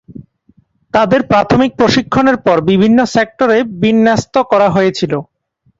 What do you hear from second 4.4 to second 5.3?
করা হয়েছিলো।